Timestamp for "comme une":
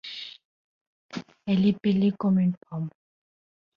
2.17-2.55